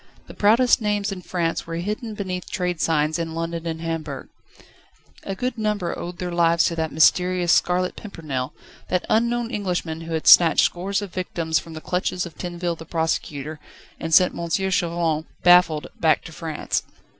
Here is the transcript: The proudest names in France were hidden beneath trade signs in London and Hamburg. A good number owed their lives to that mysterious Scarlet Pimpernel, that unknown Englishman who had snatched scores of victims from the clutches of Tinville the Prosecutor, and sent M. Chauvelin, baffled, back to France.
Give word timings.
The 0.25 0.33
proudest 0.33 0.81
names 0.81 1.11
in 1.11 1.21
France 1.21 1.67
were 1.67 1.75
hidden 1.75 2.15
beneath 2.15 2.49
trade 2.49 2.81
signs 2.81 3.19
in 3.19 3.35
London 3.35 3.67
and 3.67 3.81
Hamburg. 3.81 4.29
A 5.21 5.35
good 5.35 5.59
number 5.59 5.95
owed 5.95 6.17
their 6.17 6.31
lives 6.31 6.63
to 6.63 6.75
that 6.75 6.91
mysterious 6.91 7.53
Scarlet 7.53 7.95
Pimpernel, 7.95 8.51
that 8.87 9.05
unknown 9.09 9.51
Englishman 9.51 10.01
who 10.01 10.13
had 10.15 10.25
snatched 10.25 10.65
scores 10.65 11.03
of 11.03 11.13
victims 11.13 11.59
from 11.59 11.73
the 11.75 11.81
clutches 11.81 12.25
of 12.25 12.35
Tinville 12.35 12.77
the 12.79 12.83
Prosecutor, 12.83 13.59
and 13.99 14.11
sent 14.11 14.33
M. 14.35 14.49
Chauvelin, 14.49 15.25
baffled, 15.43 15.85
back 15.99 16.23
to 16.23 16.31
France. 16.31 16.81